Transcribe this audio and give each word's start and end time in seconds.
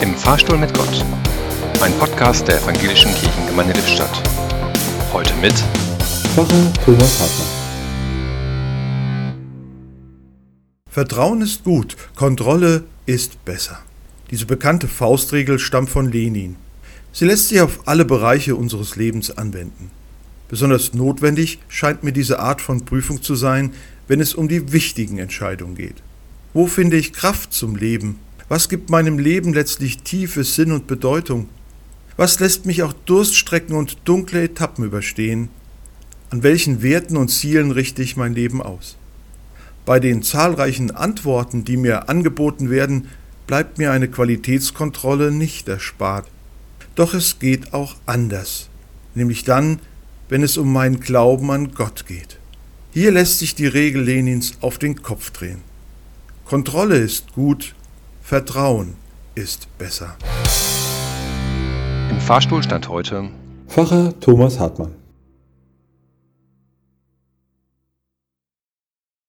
Im 0.00 0.14
Fahrstuhl 0.14 0.56
mit 0.56 0.72
Gott. 0.74 1.04
Ein 1.80 1.92
Podcast 1.98 2.46
der 2.46 2.62
Evangelischen 2.62 3.12
Kirchengemeinde 3.16 3.72
Lippstadt. 3.72 4.22
Heute 5.12 5.34
mit 5.42 5.54
Pfarrer 6.34 6.72
Thomas 6.84 7.18
Hartmann. 7.18 7.48
Vertrauen 10.88 11.40
ist 11.42 11.64
gut, 11.64 11.96
Kontrolle 12.14 12.84
ist 13.06 13.44
besser. 13.44 13.80
Diese 14.30 14.46
bekannte 14.46 14.86
Faustregel 14.86 15.58
stammt 15.58 15.90
von 15.90 16.12
Lenin. 16.12 16.54
Sie 17.12 17.24
lässt 17.24 17.48
sich 17.48 17.60
auf 17.60 17.88
alle 17.88 18.04
Bereiche 18.04 18.54
unseres 18.54 18.94
Lebens 18.94 19.36
anwenden. 19.36 19.90
Besonders 20.48 20.94
notwendig 20.94 21.58
scheint 21.66 22.04
mir 22.04 22.12
diese 22.12 22.38
Art 22.38 22.60
von 22.62 22.84
Prüfung 22.84 23.20
zu 23.20 23.34
sein, 23.34 23.72
wenn 24.06 24.20
es 24.20 24.34
um 24.34 24.46
die 24.46 24.72
wichtigen 24.72 25.18
Entscheidungen 25.18 25.74
geht. 25.74 25.96
Wo 26.54 26.68
finde 26.68 26.96
ich 26.96 27.12
Kraft 27.12 27.52
zum 27.52 27.74
Leben? 27.74 28.20
Was 28.48 28.70
gibt 28.70 28.88
meinem 28.88 29.18
Leben 29.18 29.52
letztlich 29.52 29.98
tiefe 29.98 30.42
Sinn 30.42 30.72
und 30.72 30.86
Bedeutung? 30.86 31.50
Was 32.16 32.40
lässt 32.40 32.64
mich 32.64 32.82
auch 32.82 32.94
Durststrecken 32.94 33.76
und 33.76 33.98
dunkle 34.04 34.42
Etappen 34.42 34.84
überstehen? 34.84 35.50
An 36.30 36.42
welchen 36.42 36.82
Werten 36.82 37.18
und 37.18 37.28
Zielen 37.28 37.72
richte 37.72 38.02
ich 38.02 38.16
mein 38.16 38.34
Leben 38.34 38.62
aus? 38.62 38.96
Bei 39.84 40.00
den 40.00 40.22
zahlreichen 40.22 40.90
Antworten, 40.90 41.64
die 41.64 41.76
mir 41.76 42.08
angeboten 42.08 42.70
werden, 42.70 43.08
bleibt 43.46 43.76
mir 43.76 43.92
eine 43.92 44.08
Qualitätskontrolle 44.08 45.30
nicht 45.30 45.68
erspart. 45.68 46.26
Doch 46.94 47.12
es 47.12 47.38
geht 47.38 47.74
auch 47.74 47.96
anders, 48.06 48.70
nämlich 49.14 49.44
dann, 49.44 49.78
wenn 50.30 50.42
es 50.42 50.56
um 50.56 50.72
meinen 50.72 51.00
Glauben 51.00 51.50
an 51.50 51.72
Gott 51.72 52.06
geht. 52.06 52.38
Hier 52.92 53.12
lässt 53.12 53.40
sich 53.40 53.54
die 53.54 53.66
Regel 53.66 54.02
Lenins 54.02 54.54
auf 54.60 54.78
den 54.78 55.02
Kopf 55.02 55.30
drehen. 55.30 55.60
Kontrolle 56.44 56.96
ist 56.96 57.32
gut, 57.32 57.74
Vertrauen 58.28 58.94
ist 59.34 59.68
besser. 59.78 60.14
Im 62.10 62.20
Fahrstuhl 62.20 62.62
stand 62.62 62.86
heute 62.90 63.30
Pfarrer 63.68 64.12
Thomas 64.20 64.60
Hartmann. 64.60 64.97